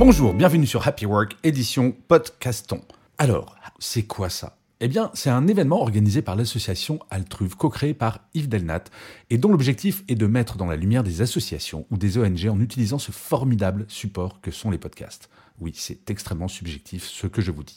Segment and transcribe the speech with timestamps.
[0.00, 2.80] Bonjour, bienvenue sur Happy Work, édition Podcaston.
[3.18, 4.56] Alors, c'est quoi ça?
[4.80, 8.84] Eh bien, c'est un événement organisé par l'association Altruve, co-créé par Yves Delnat,
[9.28, 12.62] et dont l'objectif est de mettre dans la lumière des associations ou des ONG en
[12.62, 15.28] utilisant ce formidable support que sont les podcasts.
[15.60, 17.76] Oui, c'est extrêmement subjectif ce que je vous dis.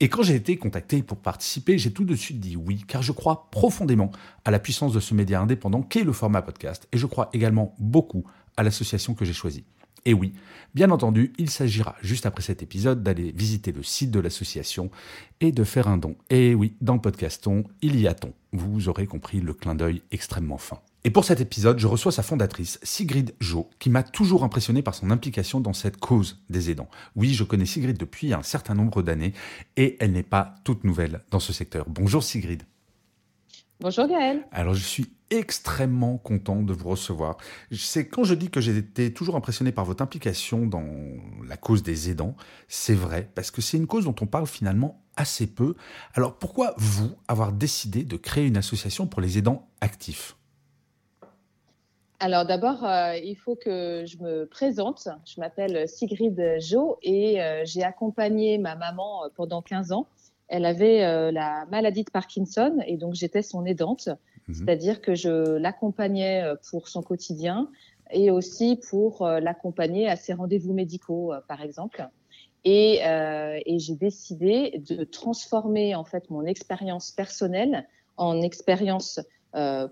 [0.00, 3.12] Et quand j'ai été contacté pour participer, j'ai tout de suite dit oui, car je
[3.12, 4.10] crois profondément
[4.46, 7.74] à la puissance de ce média indépendant qu'est le format podcast, et je crois également
[7.78, 8.24] beaucoup
[8.56, 9.64] à l'association que j'ai choisie.
[10.04, 10.32] Et oui,
[10.74, 14.90] bien entendu, il s'agira juste après cet épisode d'aller visiter le site de l'association
[15.40, 16.16] et de faire un don.
[16.30, 18.32] Et oui, dans podcaston, il y a ton.
[18.52, 20.80] Vous aurez compris le clin d'œil extrêmement fin.
[21.04, 24.94] Et pour cet épisode, je reçois sa fondatrice, Sigrid Jo, qui m'a toujours impressionné par
[24.94, 26.90] son implication dans cette cause des aidants.
[27.14, 29.32] Oui, je connais Sigrid depuis un certain nombre d'années
[29.76, 31.86] et elle n'est pas toute nouvelle dans ce secteur.
[31.88, 32.64] Bonjour Sigrid.
[33.80, 34.44] Bonjour Gaël.
[34.50, 37.36] Alors je suis extrêmement content de vous recevoir.
[37.70, 40.84] C'est quand je dis que j'ai été toujours impressionné par votre implication dans
[41.46, 42.34] la cause des aidants,
[42.66, 45.74] c'est vrai, parce que c'est une cause dont on parle finalement assez peu.
[46.14, 50.34] Alors pourquoi vous avoir décidé de créer une association pour les aidants actifs?
[52.20, 55.06] Alors d'abord, euh, il faut que je me présente.
[55.24, 60.08] Je m'appelle Sigrid Jo et euh, j'ai accompagné ma maman euh, pendant 15 ans
[60.48, 64.08] elle avait euh, la maladie de Parkinson et donc j'étais son aidante,
[64.48, 64.54] mhm.
[64.54, 67.70] c'est-à-dire que je l'accompagnais euh, pour son quotidien
[68.10, 72.08] et aussi pour euh, l'accompagner à ses rendez-vous médicaux, par exemple.
[72.64, 79.20] Et, et j'ai décidé de transformer en fait mon expérience personnelle en expérience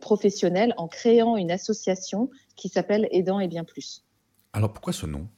[0.01, 4.05] professionnelle en créant une association qui s'appelle Aidant et bien plus.
[4.53, 5.29] Alors pourquoi ce nom?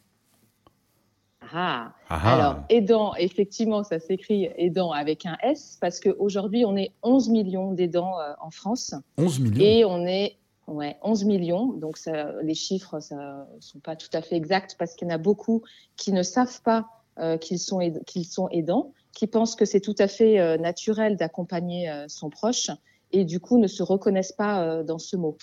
[1.53, 1.93] Ah.
[2.09, 2.35] ah.
[2.35, 7.73] Alors, aidant, effectivement, ça s'écrit aidant avec un S parce qu'aujourd'hui, on est 11 millions
[7.73, 8.95] d'aidants euh, en France.
[9.19, 11.67] 11 millions Et on est ouais, 11 millions.
[11.73, 15.15] Donc, ça, les chiffres ne sont pas tout à fait exacts parce qu'il y en
[15.15, 15.63] a beaucoup
[15.97, 16.89] qui ne savent pas
[17.19, 17.81] euh, qu'ils sont,
[18.25, 22.71] sont aidants, qui pensent que c'est tout à fait euh, naturel d'accompagner son proche
[23.13, 25.37] et du coup ne se reconnaissent pas dans ce mot.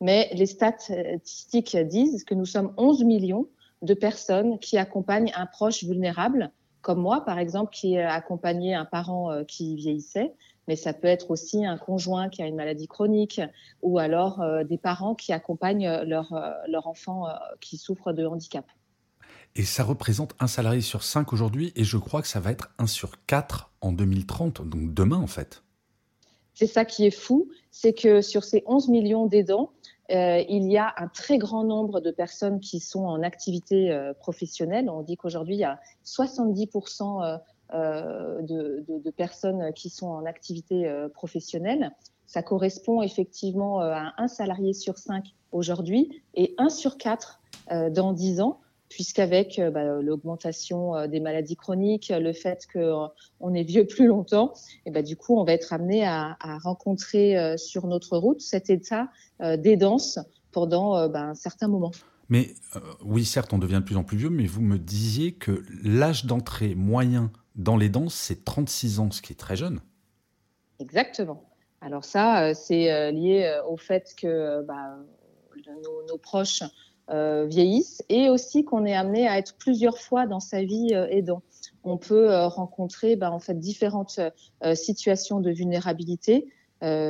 [0.00, 3.48] Mais les statistiques disent que nous sommes 11 millions
[3.82, 9.30] de personnes qui accompagnent un proche vulnérable, comme moi, par exemple, qui accompagnait un parent
[9.30, 10.34] euh, qui vieillissait,
[10.66, 13.40] mais ça peut être aussi un conjoint qui a une maladie chronique,
[13.82, 17.26] ou alors euh, des parents qui accompagnent leur, euh, leur enfant
[17.60, 18.66] qui souffre de handicap.
[19.56, 22.70] Et ça représente un salarié sur cinq aujourd'hui, et je crois que ça va être
[22.78, 25.62] un sur quatre en 2030, donc demain en fait.
[26.54, 29.70] C'est ça qui est fou, c'est que sur ces 11 millions d'aidants,
[30.10, 34.14] euh, il y a un très grand nombre de personnes qui sont en activité euh,
[34.14, 34.88] professionnelle.
[34.88, 37.40] On dit qu'aujourd'hui, il y a 70%
[37.74, 41.92] euh, de, de, personnes qui sont en activité professionnelle.
[42.26, 48.40] Ça correspond effectivement à un salarié sur cinq aujourd'hui et un sur quatre dans dix
[48.40, 54.06] ans puisqu'avec euh, bah, l'augmentation euh, des maladies chroniques, le fait qu'on est vieux plus
[54.06, 54.52] longtemps,
[54.86, 58.70] et bah, du coup, on va être amené à, rencontrer euh, sur notre route cet
[58.70, 59.08] état
[59.40, 60.18] d'aidance
[60.50, 61.92] pendant bah, un certain moment.
[62.28, 62.54] Mais
[63.04, 66.24] oui, certes, on devient de plus en plus vieux, mais vous me disiez que l'âge
[66.24, 69.80] d'entrée moyen dans les danses, c'est 36 ans, ce qui est très jeune.
[70.80, 71.44] Exactement.
[71.80, 74.64] Alors ça, c'est lié au fait que
[76.08, 76.62] nos, proches
[77.10, 81.06] euh, vieillissent et aussi qu'on est amené à être plusieurs fois dans sa vie euh,
[81.08, 81.42] aidant.
[81.82, 84.20] On peut euh, rencontrer bah, en fait différentes
[84.74, 86.48] situations de vulnérabilité,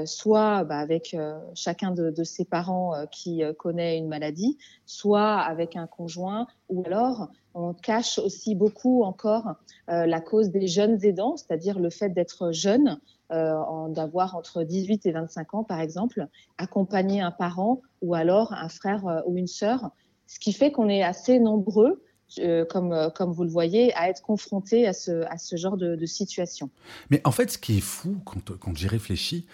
[0.06, 1.16] soit bah, avec
[1.54, 7.28] chacun de, de, ses parents qui connaît une maladie, soit avec un conjoint, ou alors
[7.54, 9.54] on cache aussi beaucoup encore
[9.88, 12.98] la cause des jeunes aidants, c'est-à-dire le fait d'être jeune,
[13.30, 18.70] euh, d'avoir entre 18 et 25 ans, par exemple, accompagner un parent ou alors un
[18.70, 19.90] frère euh, ou une sœur,
[20.26, 22.02] ce qui fait qu'on est assez nombreux
[22.38, 25.76] euh, comme, euh, comme vous le voyez, à être confrontés à ce, à ce genre
[25.76, 26.70] de, de, situation.
[27.10, 29.46] Mais en fait, ce qui est fou, quand, quand j'y réfléchis,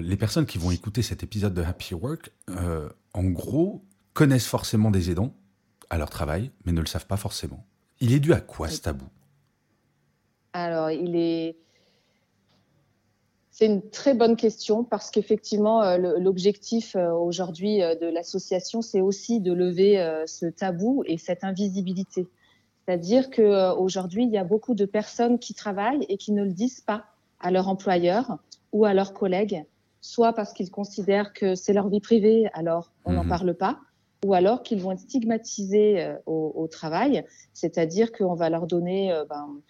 [0.00, 2.30] les personnes qui vont écouter cet épisode de Happy Work,
[3.12, 3.84] en gros,
[4.14, 5.34] connaissent forcément des aidants
[5.90, 7.66] à leur travail, mais ne le savent pas forcément.
[8.00, 9.04] Il est dû à quoi ce tabou?
[10.54, 11.56] Alors, il est
[13.62, 19.00] c'est une très bonne question parce qu'effectivement, euh, l'objectif euh, aujourd'hui euh, de l'association, c'est
[19.00, 22.26] aussi de lever ce tabou et cette invisibilité.
[22.84, 26.80] C'est-à-dire qu'aujourd'hui, il y a beaucoup de personnes qui travaillent et qui ne le disent
[26.80, 27.04] pas
[27.38, 28.38] à leur employeur
[28.72, 29.64] ou à leurs collègues,
[30.00, 33.28] soit parce qu'ils considèrent que c'est leur vie privée, alors on n'en mhm.
[33.28, 33.78] parle pas,
[34.26, 39.60] ou alors qu'ils vont être stigmatisés au, travail, c'est-à-dire qu'on va leur donner ben,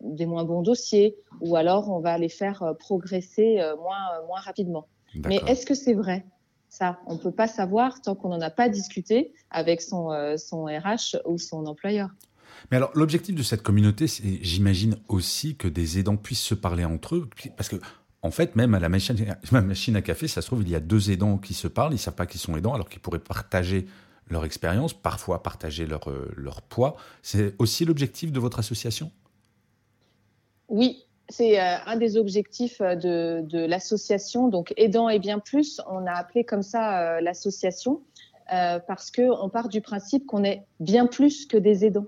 [0.00, 4.40] des moins bons dossiers, ou alors on va les faire euh, progresser euh, moins, moins
[4.40, 4.86] rapidement.
[5.24, 6.24] Mais est-ce que c'est vrai
[6.68, 10.64] ça, on ne peut pas savoir tant qu'on n'en a pas discuté avec son, son
[10.64, 12.10] RH ou son employeur.
[12.70, 16.84] Mais alors, l'objectif de cette communauté, c'est, j'imagine aussi que des aidants puissent se parler
[16.84, 17.76] entre eux, parce que,
[18.22, 19.16] en fait, même à la machine,
[19.52, 21.92] la machine à café, ça se trouve, il y a deux aidants qui se parlent,
[21.92, 23.86] ils ne savent pas qu'ils sont aidants, alors qu'ils pourraient partager
[24.28, 26.96] leur expérience, parfois partager leur, leur poids.
[27.22, 29.12] C'est aussi l'objectif de votre association?
[30.68, 34.48] Oui, c'est euh, un des objectifs euh, de, l'association.
[34.48, 38.02] Donc, aidant et bien plus, on a appelé comme ça euh, l'association
[38.48, 42.06] parce qu'on part du principe qu'on est bien plus que des aidants.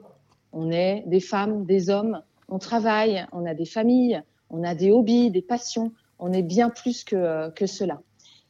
[0.53, 4.93] On est des femmes, des hommes, on travaille, on a des familles, on a des
[4.93, 5.93] hobbies, des passions.
[6.21, 8.03] On est bien plus que, cela.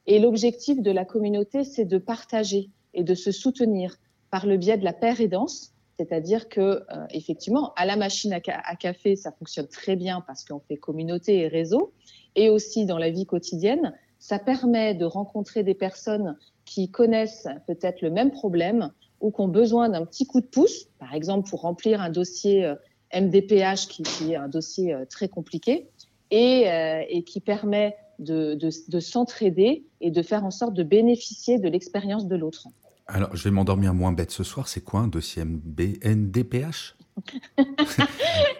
[0.06, 3.96] Et l'objectif de la communauté, c'est de partager et de se soutenir
[4.30, 8.76] par le biais de la paire aidance, c'est-à-dire que euh, effectivement, à la machine à,
[8.76, 11.92] café, ça fonctionne très bien parce qu'on fait communauté et réseau,
[12.36, 18.00] et aussi dans la vie quotidienne, ça permet de rencontrer des personnes qui connaissent peut-être
[18.02, 21.62] le même problème ou qui ont besoin d'un petit coup de pouce, par exemple pour
[21.62, 22.76] remplir un dossier euh,
[23.12, 25.88] MDPH qui, est un dossier euh, très compliqué
[26.30, 32.36] et, qui permet de s'entraider et de faire en sorte de bénéficier de l'expérience de
[32.36, 32.68] l'autre.
[33.08, 34.68] Alors, je vais m'endormir moins bête ce soir.
[34.68, 36.94] C'est quoi un dossier NDPH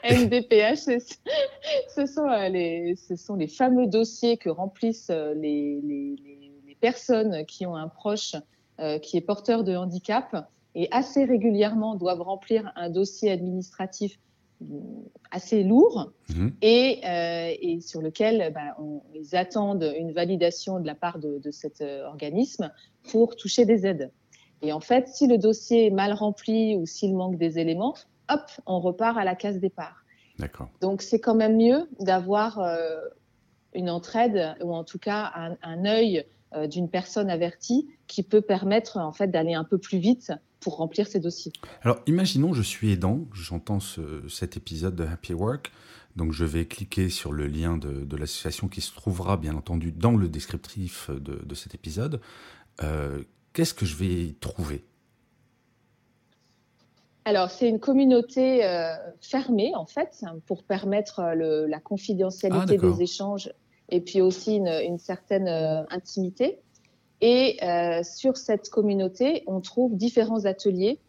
[0.03, 0.89] NDPH,
[1.95, 6.17] ce sont, les, ce sont les fameux dossiers que remplissent euh, les, les,
[6.67, 8.35] les personnes qui ont un proche
[8.81, 14.19] euh, qui est porteur de handicap et assez régulièrement doivent remplir un dossier administratif
[15.31, 16.11] assez lourd
[16.63, 21.39] et, euh, et, sur lequel bah, on, ils attendent une validation de la part de,
[21.39, 22.73] de cet organisme
[23.05, 24.11] pour toucher des aides.
[24.63, 27.95] Et en fait, si le dossier est mal rempli ou s'il manque des éléments,
[28.29, 30.05] hop, on repart à la case départ.
[30.39, 30.69] D'accord.
[30.81, 33.01] Donc c'est quand même mieux d'avoir euh,
[33.75, 36.25] une entraide ou en tout cas un, un œil
[36.55, 40.77] euh, d'une personne avertie qui peut permettre en fait d'aller un peu plus vite pour
[40.77, 41.53] remplir ces dossiers.
[41.83, 45.73] Alors imaginons je suis aidant, j'entends ce, cet épisode de Happy Work,
[46.17, 49.93] donc je vais cliquer sur le lien de, de l'association qui se trouvera bien entendu
[49.93, 52.21] dans le descriptif de, de cet épisode.
[52.83, 53.23] Euh,
[53.59, 54.85] qu'est-ce que je vais trouver?
[57.25, 63.03] Alors, c'est une communauté euh, fermée, en fait, pour permettre euh, la confidentialité ah, des
[63.03, 63.53] échanges
[63.89, 66.61] et puis aussi une, certaine euh, intimité.
[67.21, 67.59] Et
[68.05, 71.01] sur cette communauté, on trouve différents ateliers,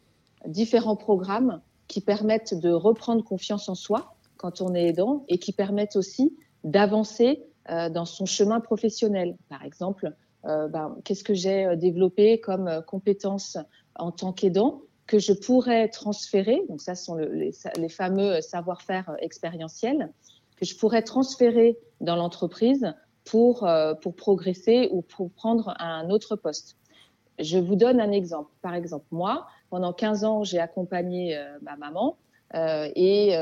[0.48, 5.54] différents programmes qui permettent de reprendre confiance en soi quand on est aidant et qui
[5.54, 9.38] permettent aussi d'avancer dans son chemin professionnel.
[9.50, 13.58] Par exemple, ben, qu'est-ce que j'ai euh, développé comme euh, compétences
[13.96, 17.52] en tant qu'aidant que je pourrais transférer, donc ça sont les,
[17.90, 20.14] fameux savoir-faire expérientiels,
[20.56, 22.94] que je pourrais transférer dans l'entreprise
[23.26, 23.68] pour,
[24.04, 26.78] pour progresser ou pour prendre un autre poste.
[27.40, 28.52] Je vous donne un exemple.
[28.62, 32.16] Par exemple, moi, pendant 15 ans, j'ai accompagné ma maman
[32.54, 33.34] et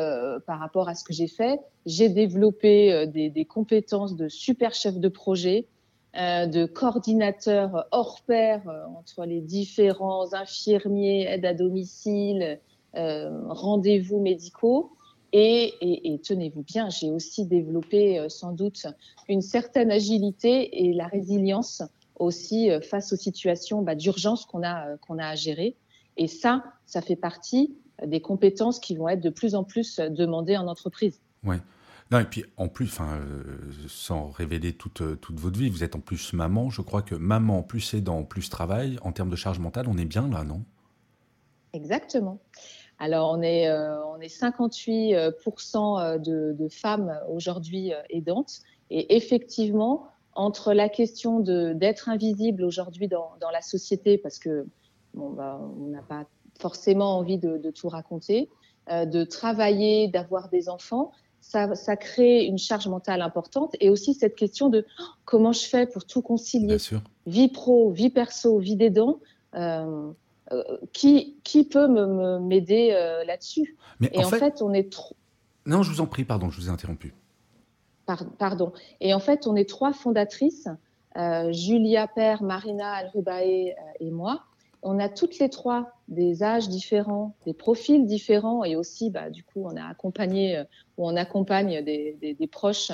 [0.46, 5.10] par rapport à ce que j'ai fait, j'ai développé des, compétences de super chef de
[5.10, 5.77] projet, euh,
[6.16, 12.60] de coordinateurs hors pair euh, entre les différents infirmiers, aides à domicile,
[12.96, 14.92] euh, rendez-vous médicaux.
[15.34, 15.74] Et,
[16.24, 18.88] tenez-vous bien, j'ai aussi développé sans doute
[19.28, 21.84] une certaine agilité et la résilience
[22.16, 25.76] aussi face aux situations bah, d'urgence qu'on a, qu'on a à gérer.
[26.16, 30.58] Et ça, ça fait partie des compétences qui vont être de plus en plus demandées
[30.58, 31.20] en entreprise.
[32.12, 33.26] Non, et puis en plus, euh,
[33.88, 36.70] sans révéler toute, euh, toute votre vie, vous êtes en plus maman.
[36.70, 40.06] Je crois que maman plus aidant plus travail, en termes de charge mentale, on est
[40.06, 40.64] bien là, non?
[41.74, 42.40] Exactement.
[42.98, 48.62] Alors, on est, euh, on est 58% de, de femmes aujourd'hui aidantes.
[48.90, 54.66] Et effectivement, entre la question d'être invisible aujourd'hui dans, dans, la société, parce que
[55.14, 56.26] bah, on n'a pas
[56.58, 58.50] forcément envie de tout raconter,
[58.90, 61.12] de travailler, d'avoir des enfants,
[61.48, 65.86] ça, crée une charge mentale importante et aussi cette question de oh, comment je fais
[65.86, 66.77] pour tout concilier,
[67.25, 69.20] vie pro, vie perso, vie des dents.
[69.56, 70.12] Euh,
[70.54, 70.63] euh,
[70.94, 71.88] qui, qui peut
[72.39, 73.75] m'aider euh, là-dessus?
[74.13, 75.16] Et en, fait, on est trop.
[75.66, 77.13] Non, je vous en prie, pardon, je vous ai interrompu.
[78.38, 78.72] pardon.
[79.01, 80.70] Et en fait, on est trois fondatrices,
[81.50, 84.47] Julia Père, Marina Alrubae et moi.
[84.84, 89.44] On a toutes les trois des âges différents, des profils différents et aussi, bah, du
[89.44, 90.64] coup, on a accompagné
[90.98, 92.92] ou on accompagne des, des, des proches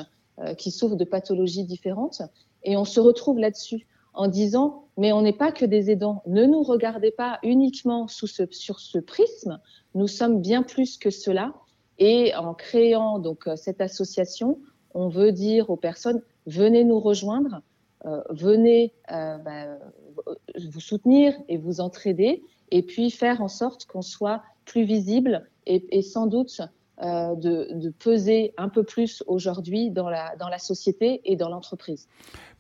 [0.58, 2.22] qui souffrent de pathologies différentes.
[2.64, 6.22] Et on se retrouve là-dessus en disant mais on n'est pas que des aidants.
[6.28, 9.60] Ne nous regardez pas uniquement sous ce, sur ce prisme.
[9.96, 11.54] Nous sommes bien plus que cela.
[12.00, 14.60] Et en créant donc euh, cette association,
[14.94, 17.62] on veut dire aux personnes venez nous rejoindre,
[18.06, 19.78] euh, venez euh, bah,
[20.70, 25.86] vous soutenir et vous entraider, et puis faire en sorte qu'on soit plus visible et,
[25.98, 26.62] et sans doute
[27.02, 32.08] euh, de, peser un peu plus aujourd'hui dans la, dans la société et dans l'entreprise.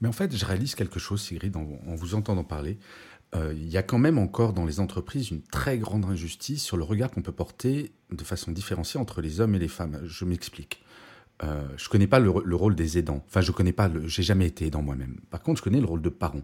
[0.01, 2.79] Mais en fait, je réalise quelque chose, Sigrid, en, vous entendant parler.
[3.36, 6.77] Euh, il y a quand même encore dans les entreprises une très grande injustice sur
[6.77, 10.01] le regard qu'on peut porter de façon différenciée entre les hommes et les femmes.
[10.03, 10.82] Je m'explique.
[11.43, 13.24] Euh, je connais pas le, rôle des aidants.
[13.27, 13.89] Enfin, je connais pas.
[14.05, 15.20] J'ai jamais été aidant moi-même.
[15.29, 16.41] Par contre, je connais le rôle de parent.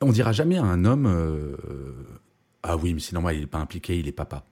[0.00, 1.56] On dira jamais à un homme euh,
[2.62, 4.44] ah oui, mais c'est normal, il n'est pas impliqué, il est papa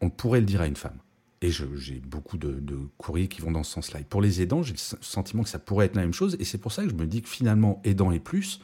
[0.00, 0.98] on pourrait le dire à une femme.
[1.42, 2.60] Et j'ai beaucoup de,
[2.98, 4.00] courriers qui vont dans ce sens-là.
[4.00, 6.36] Et pour les aidants, j'ai le sentiment que ça pourrait être la même chose.
[6.38, 8.60] Et c'est pour ça que je me dis que finalement, aidant et plus,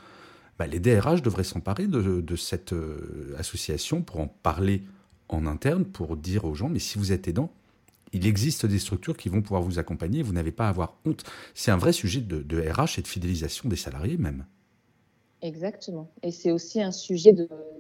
[0.59, 4.83] bah, les DRH devraient s'emparer de, cette euh, association pour en parler
[5.29, 7.51] en interne, pour dire aux gens, mais si vous êtes aidant,
[8.13, 11.25] il existe des structures qui vont pouvoir vous accompagner, vous n'avez pas à avoir honte.
[11.55, 14.45] C'est un vrai sujet de, de RH et de fidélisation des salariés même.
[15.47, 16.11] Exactement.
[16.25, 17.33] Et c'est aussi un sujet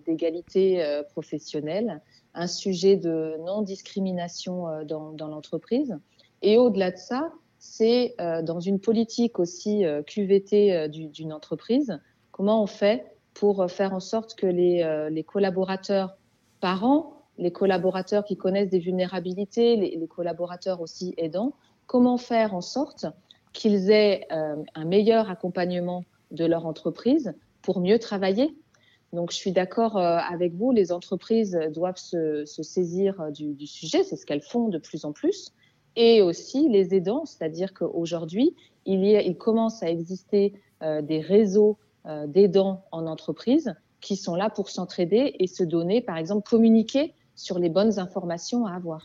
[0.06, 2.00] d'égalité euh, professionnelle,
[2.32, 5.99] un sujet de non-discrimination euh, dans, l'entreprise.
[6.42, 11.99] Et au-delà de ça, c'est euh, dans une politique aussi QVT d'une entreprise,
[12.30, 13.04] comment on fait
[13.35, 16.16] pour faire en sorte que les, collaborateurs
[16.61, 21.52] parents, les collaborateurs qui connaissent des vulnérabilités, les collaborateurs aussi aidants,
[21.88, 23.06] comment faire en sorte
[23.52, 27.35] qu'ils aient un meilleur accompagnement de leur entreprise
[27.66, 28.56] pour mieux travailler.
[29.12, 34.04] Donc, je suis d'accord euh, avec vous, les entreprises doivent se, saisir euh, du, sujet,
[34.04, 35.52] c'est ce qu'elles font de plus en plus,
[35.96, 38.54] et aussi les aidants, c'est-à-dire qu'aujourd'hui,
[38.85, 41.76] il, il commence à exister euh, des réseaux
[42.28, 47.58] d'aidants en entreprise qui sont là pour s'entraider et se donner, par exemple, communiquer sur
[47.58, 49.04] les bonnes informations à avoir.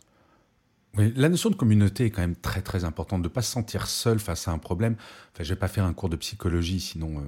[0.97, 3.51] Oui, la notion de communauté est quand même très très importante, de ne pas se
[3.51, 4.95] sentir seul face à un problème.
[5.33, 7.23] Enfin, je vais pas faire un cours de psychologie, sinon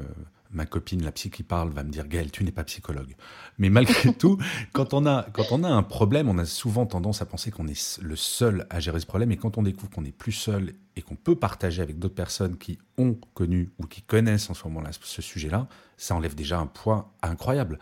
[0.53, 3.15] ma copine, la psy qui parle, va me dire Gaël, tu n'es pas psychologue.
[3.57, 4.37] Mais malgré tout,
[4.71, 7.67] quand on, a, quand on a un problème, on a souvent tendance à penser qu'on
[7.67, 9.31] est le seul à gérer ce problème.
[9.31, 12.57] Et quand on découvre qu'on n'est plus seul et qu'on peut partager avec d'autres personnes
[12.57, 15.67] qui ont connu ou qui connaissent en ce moment-là ce sujet-là,
[15.97, 17.79] ça enlève déjà un poids incroyable.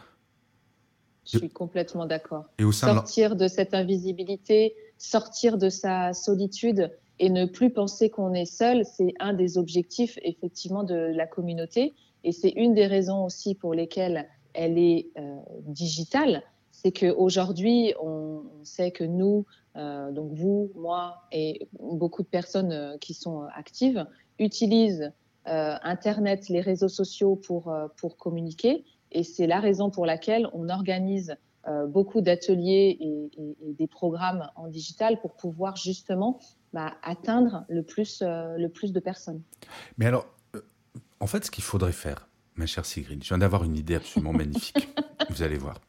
[1.25, 2.45] Je suis complètement d'accord.
[2.57, 3.43] Et au sortir de...
[3.43, 9.13] de cette invisibilité, sortir de sa solitude et ne plus penser qu'on est seul, c'est
[9.19, 11.95] un des objectifs effectivement de la communauté.
[12.23, 18.43] Et c'est une des raisons aussi pour lesquelles elle est euh, digitale, c'est qu'aujourd'hui, on,
[18.63, 24.05] sait que nous, euh, donc vous, moi et beaucoup de personnes euh, qui sont actives,
[24.39, 25.11] utilisent
[25.45, 28.83] Internet, les réseaux sociaux pour, pour communiquer.
[29.11, 31.35] Et c'est la raison pour laquelle on organise
[31.87, 36.39] beaucoup d'ateliers et, et, et, des programmes en digital pour pouvoir justement
[36.73, 39.41] bah, atteindre le plus, le plus de personnes.
[39.97, 40.25] Mais alors,
[41.19, 44.33] en fait, ce qu'il faudrait faire, ma chère Sigrid, je viens d'avoir une idée absolument
[44.33, 44.89] magnifique.
[45.29, 45.79] Vous allez voir.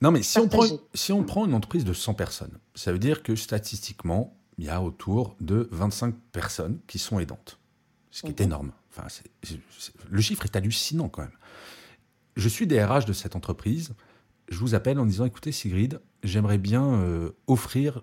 [0.00, 2.98] Non, mais si on, prend, si on prend une entreprise de 100 personnes, ça veut
[2.98, 7.58] dire que statistiquement, il y a autour de 25 personnes qui sont aidantes.
[8.10, 8.72] Ce qui est énorme.
[8.90, 9.06] Enfin,
[10.10, 11.32] le chiffre est hallucinant quand même.
[12.36, 13.94] Je suis DRH de cette entreprise.
[14.52, 18.02] Je vous appelle en disant écoutez, Sigrid, j'aimerais bien euh, offrir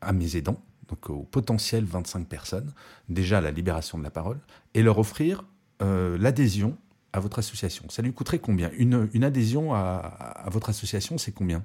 [0.00, 2.72] à mes aidants donc au potentiel 25 personnes,
[3.08, 4.38] déjà la libération de la parole,
[4.74, 5.44] et leur offrir
[5.80, 6.76] euh, l'adhésion
[7.12, 7.84] à votre association.
[7.88, 8.70] Ça lui coûterait combien?
[8.76, 11.64] Une, une, adhésion à, votre association, c'est combien?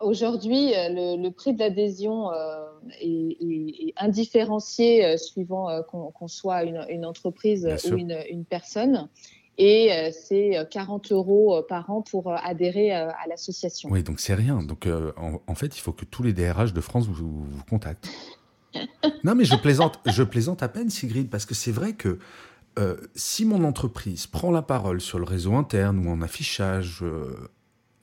[0.00, 2.66] Aujourd'hui, euh, le, prix de l'adhésion euh,
[3.00, 9.08] est, indifférencié suivant qu'on soit une, une entreprise ou une, une, personne
[9.58, 13.90] et euh, c'est 40 euh, euros euh, par an pour adhérer à l'association.
[13.90, 14.62] Oui, donc c'est rien.
[14.62, 18.08] Donc en, fait, il faut que tous les DRH de France vous, vous, contactent.
[19.24, 22.18] non, mais je plaisante, je plaisante à peine, Sigrid, parce que c'est vrai que
[23.16, 27.02] si mon entreprise prend la parole sur le réseau interne ou en affichage,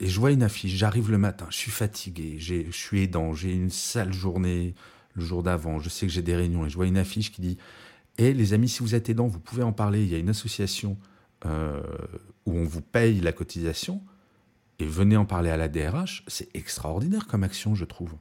[0.00, 3.52] et je vois une affiche, j'arrive le matin, je suis fatigué, je suis aidant, j'ai
[3.52, 4.74] une sale journée
[5.14, 7.40] le jour d'avant, je sais que j'ai des réunions, et je vois une affiche qui
[7.40, 7.56] dit
[8.18, 10.28] Eh les amis, si vous êtes aidant, vous pouvez en parler, il y a une
[10.28, 10.98] association
[11.46, 11.82] euh,
[12.46, 14.00] où on vous paye la cotisation
[14.78, 18.14] et venez en parler à la DRH, c'est extraordinaire comme action, je trouve.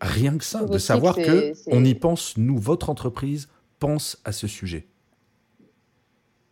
[0.00, 4.46] Rien que ça, de savoir que on y pense, nous, votre entreprise pense à ce
[4.46, 4.86] sujet.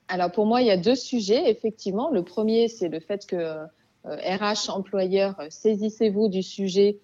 [0.08, 2.10] Alors pour moi, il y a deux sujets, effectivement.
[2.10, 3.64] Le premier, c'est le fait que
[4.04, 6.98] RH employeur, saisissez-vous du sujet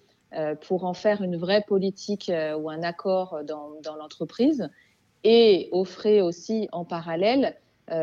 [0.61, 4.69] pour en faire une vraie politique ou un accord dans, dans l'entreprise
[5.23, 7.51] et offrez aussi en parallèle euh,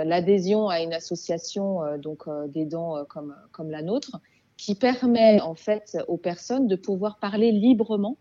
[0.05, 4.21] l'adhésion à une association euh, donc euh, d'aidants comme, comme la nôtre
[4.57, 8.16] qui permet en fait aux personnes de pouvoir parler librement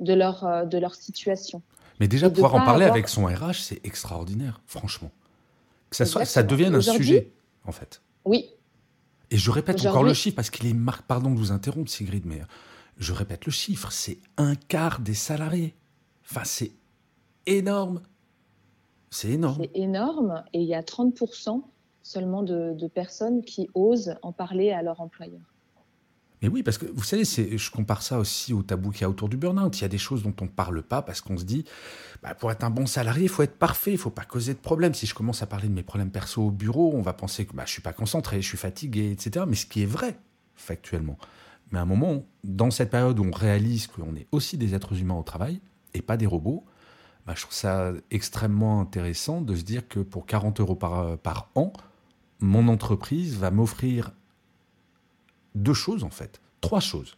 [0.00, 1.62] de leur, de leur situation.
[2.00, 5.10] Mais déjà, pouvoir en parler avec son RH, c'est extraordinaire, franchement.
[5.90, 7.30] Que ça, soit, ça devienne un sujet,
[7.66, 8.00] en fait.
[8.24, 8.48] Oui.
[9.30, 12.24] Et je répète encore le chiffre, parce qu'il est marqué, pardon de vous interrompre, Sigrid,
[12.24, 12.40] mais
[12.98, 15.74] je répète le chiffre, c'est un quart des salariés.
[16.28, 16.72] Enfin, c'est
[17.46, 18.00] énorme.
[19.14, 19.58] C'est énorme.
[19.60, 21.62] C'est énorme et il y a 30%
[22.02, 25.40] seulement de, personnes qui osent en parler à leur employeur.
[26.42, 29.08] Mais oui, parce que vous savez, je compare ça aussi au tabou qu'il y a
[29.08, 29.78] autour du burn-out.
[29.78, 31.64] Il y a des choses dont on ne parle pas parce qu'on se dit,
[32.24, 34.52] bah, pour être un bon salarié, il faut être parfait, il ne faut pas causer
[34.52, 34.94] de problèmes.
[34.94, 37.54] Si je commence à parler de mes problèmes perso au bureau, on va penser que
[37.54, 39.46] bah, je ne suis pas concentré, je suis fatigué, etc.
[39.48, 40.18] Mais ce qui est vrai,
[40.56, 41.18] factuellement.
[41.70, 45.00] Mais à un moment, dans cette période où on réalise qu'on est aussi des êtres
[45.00, 45.60] humains au travail
[45.94, 46.64] et pas des robots,
[47.26, 51.72] bah, je trouve ça extrêmement intéressant de se dire que pour 40 euros par, an,
[52.40, 54.12] mon entreprise va m'offrir
[55.54, 57.16] deux choses en fait, trois choses.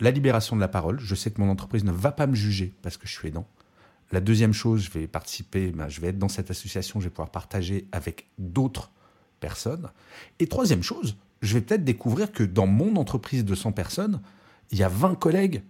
[0.00, 2.72] La libération de la parole, je sais que mon entreprise ne va pas me juger
[2.82, 3.46] parce que je suis aidant.
[4.10, 7.10] La deuxième chose, je vais participer, bah, je vais être dans cette association, je vais
[7.10, 8.90] pouvoir partager avec d'autres
[9.40, 9.90] personnes.
[10.38, 14.20] Et troisième chose, je vais peut-être découvrir que dans mon entreprise de 100 personnes,
[14.70, 15.62] il y a 20 collègues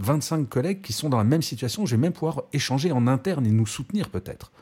[0.00, 3.46] 25 collègues qui sont dans la même situation, je vais même pouvoir échanger en interne
[3.46, 4.52] et nous soutenir peut-être.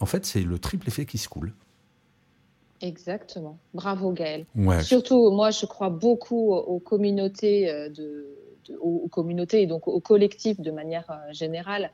[0.00, 1.52] En fait, c'est le triple effet qui se coule.
[2.80, 3.56] Exactement.
[3.72, 4.44] Bravo Gaël.
[4.82, 8.26] Surtout, moi, je crois beaucoup aux communautés, euh, de,
[8.80, 11.90] aux communautés et donc aux collectifs de manière euh, générale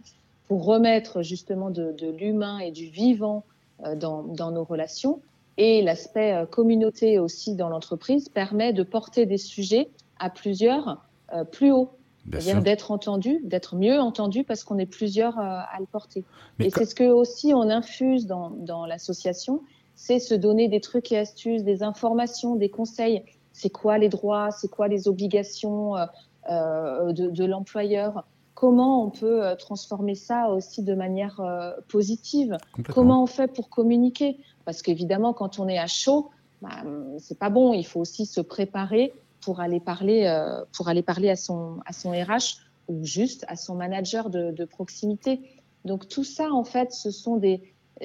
[0.48, 3.44] pour remettre justement de, l'humain et du vivant
[3.84, 5.20] euh, dans, dans nos relations.
[5.58, 9.88] Et l'aspect communauté aussi dans l'entreprise permet de porter des sujets
[10.18, 11.04] à plusieurs
[11.52, 11.90] plus haut
[12.28, 16.24] c'est-à-dire d'être entendu, d'être mieux entendu parce qu'on est plusieurs euh, à le porter.
[16.58, 19.62] et c'est ce que aussi on infuse dans, dans l'association,
[19.94, 23.22] c'est se donner des trucs et astuces, des informations, des conseils.
[23.52, 26.06] C'est quoi les droits, c'est quoi les obligations euh,
[26.50, 28.24] euh de, de l'employeur?
[28.54, 31.40] Comment on peut transformer ça aussi de manière
[31.88, 32.58] positive?
[32.92, 34.36] Comment on fait pour communiquer?
[34.66, 36.28] Parce qu'évidemment, quand on est à chaud,
[36.60, 36.82] bah,
[37.18, 37.72] c'est pas bon.
[37.72, 41.92] Il faut aussi se préparer pour aller parler, euh, pour aller parler à, son, à
[41.92, 45.40] son RH ou juste à son manager de, de proximité.
[45.84, 47.62] Donc tout ça, en fait, ce sont des,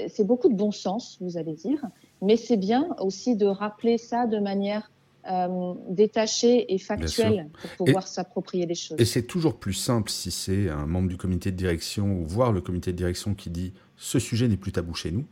[0.08, 1.82] c'est beaucoup de bon sens, vous allez dire,
[2.21, 4.91] mais c'est bien aussi de rappeler ça de manière
[5.30, 8.98] euh, détachée et factuelle pour pouvoir s'approprier les choses.
[9.00, 12.52] Et c'est toujours plus simple si c'est un membre du comité de direction ou voir
[12.52, 15.26] le comité de direction qui dit ce sujet n'est plus tabou chez nous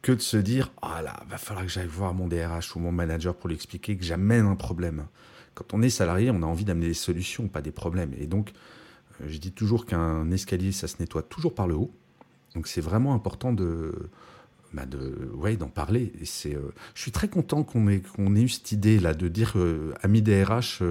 [0.00, 2.92] que de se dire ah là va falloir que j'aille voir mon DRH ou mon
[2.92, 5.06] manager pour lui expliquer que j'amène un problème
[5.56, 8.12] quand on est salarié, on a envie d'amener des solutions, pas des problèmes.
[8.18, 8.52] Et donc,
[9.20, 11.90] euh, je dis toujours qu'un escalier, ça se nettoie toujours par le haut.
[12.54, 13.92] Donc, c'est vraiment important de,
[14.74, 16.12] bah de ouais, d'en parler.
[16.20, 19.14] Et c'est, euh, je suis très content qu'on ait, qu'on ait eu cette idée là
[19.14, 20.82] de dire, euh, amis DRH,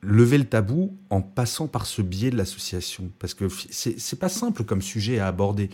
[0.00, 3.12] lever le tabou en passant par ce biais de l'association.
[3.20, 5.70] Parce que c'est, c'est pas simple comme sujet à aborder.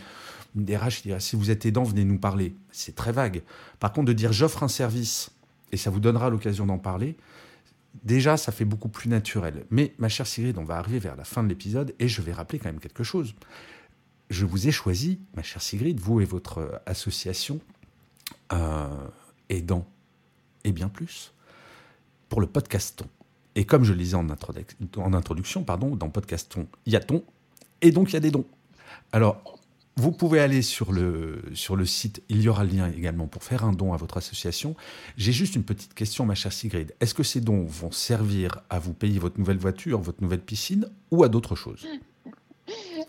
[0.55, 2.55] Une DRH dirait, si vous êtes aidant, venez nous parler.
[2.71, 3.41] C'est très vague.
[3.79, 5.31] Par contre, de dire, j'offre un service
[5.71, 7.17] et ça vous donnera l'occasion d'en parler.
[8.03, 9.65] Déjà, ça fait beaucoup plus naturel.
[9.69, 12.33] Mais ma chère Sigrid, on va arriver vers la fin de l'épisode et je vais
[12.33, 13.35] rappeler quand même quelque chose.
[14.29, 17.59] Je vous ai choisi, ma chère Sigrid, vous et votre euh, association
[18.53, 19.07] euh,
[19.49, 19.87] aidant
[20.63, 21.33] et bien plus,
[22.27, 23.05] pour le podcaston.
[23.55, 27.23] Et comme je le disais en, introduction, pardon, dans podcaston, il y a ton
[27.81, 28.45] et donc il y a des dons.
[29.11, 29.59] Alors,
[29.97, 33.43] vous pouvez aller sur le, sur le site, il y aura le lien également pour
[33.43, 34.75] faire un don à votre association.
[35.15, 36.93] J'ai juste une petite question, ma chère Sigrid.
[36.99, 40.89] Est-ce que ces dons vont servir à vous payer votre nouvelle voiture, votre nouvelle piscine
[41.11, 41.87] ou à d'autres choses?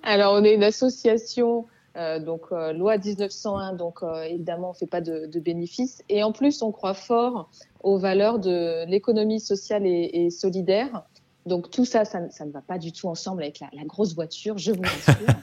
[0.05, 4.77] Alors, on est une association, euh, donc euh, loi 1901, donc euh, évidemment, on ne
[4.77, 6.05] fait pas de, bénéfices.
[6.09, 7.51] Et en plus, on croit fort
[7.83, 11.03] aux valeurs de l'économie sociale et, solidaire.
[11.47, 14.57] Donc tout ça, ça, ne va pas du tout ensemble avec la, la grosse voiture,
[14.59, 15.35] je vous rassure.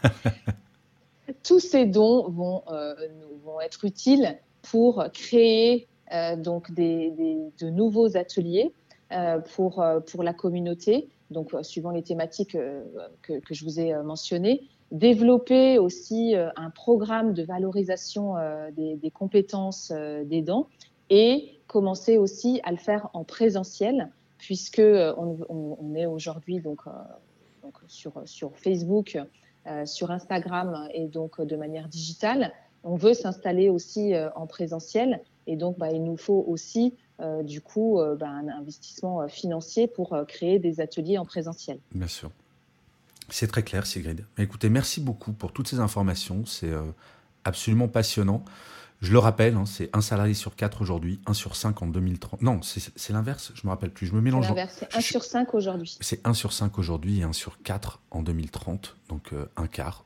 [1.44, 2.96] Tous ces dons vont, euh,
[3.44, 8.74] vont être utiles pour créer euh, donc de nouveaux ateliers
[9.12, 12.58] euh, pour, pour la communauté, donc suivant les thématiques
[13.22, 18.36] que, je vous ai mentionnées, développer aussi un programme de valorisation
[18.76, 20.68] des, compétences des dents
[21.10, 26.82] et commencer aussi à le faire en présentiel puisque on, on, est aujourd'hui donc
[27.64, 29.18] donc sur, sur Facebook,
[29.86, 32.52] sur Instagram et donc de manière digitale.
[32.84, 36.96] On veut s'installer aussi en présentiel et donc bah, il nous faut aussi
[37.44, 41.80] du coup bah, un investissement financier pour créer des ateliers en présentiel.
[41.94, 42.30] Bien sûr.
[43.30, 44.26] C'est très clair, Sigrid.
[44.38, 46.46] Écoutez, merci beaucoup pour toutes ces informations.
[46.46, 46.74] C'est
[47.46, 48.44] absolument passionnant.
[49.04, 52.42] Je le rappelle, hein, c'est un salarié sur quatre aujourd'hui, un sur cinq en 2030.
[52.42, 54.46] Non, c'est l'inverse, je me rappelle plus, je me mélange.
[54.46, 55.98] C'est l'inverse, c'est un sur cinq aujourd'hui.
[56.00, 60.06] C'est un sur cinq aujourd'hui et un sur quatre en 2030, donc euh, un quart.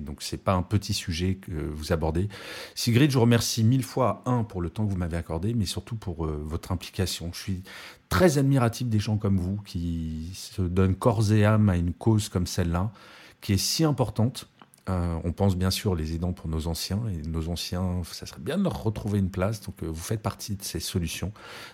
[0.00, 2.28] Donc c'est pas un petit sujet que vous abordez.
[2.76, 5.66] Sigrid, je vous remercie mille fois, un, pour le temps que vous m'avez accordé, mais
[5.66, 7.30] surtout pour euh, votre implication.
[7.32, 7.62] Je suis
[8.08, 12.28] très admiratif des gens comme vous qui se donnent corps et âme à une cause
[12.28, 12.92] comme celle-là,
[13.40, 14.48] qui est si importante
[14.88, 18.40] euh, on pense bien sûr les aidants pour nos anciens et nos anciens, ça serait
[18.40, 19.60] bien de leur retrouver une place.
[19.60, 21.32] Donc euh, vous faites partie de ces solutions.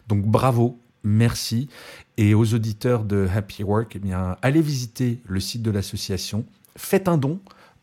[0.09, 1.68] Donc bravo, merci.
[2.16, 6.46] Et aux auditeurs de Happy Work, eh bien allez visiter le site de l'association,
[6.77, 7.40] faites un don.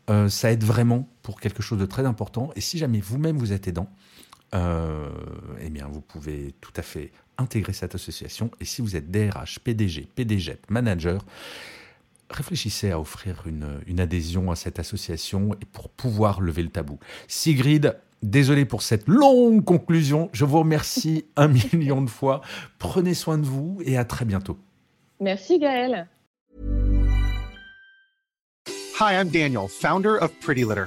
[0.08, 2.50] Euh, ça aide vraiment pour quelque chose de très important.
[2.56, 3.88] Et si jamais vous-même vous êtes aidant,
[4.52, 8.50] eh bien vous pouvez tout à fait intégrer cette association.
[8.58, 11.24] Et si vous êtes DRH, PDG, PDG, manager,
[12.30, 16.98] réfléchissez à offrir une, adhésion à cette association et pour pouvoir lever le tabou.
[17.28, 20.30] Sigrid, désolé pour cette longue conclusion.
[20.32, 22.40] Je vous remercie un million de fois.
[22.78, 24.58] Prenez soin de vous et à très bientôt.
[25.20, 26.08] Merci Gaël.
[29.00, 30.86] Hi, I'm Daniel, founder of Pretty Litter.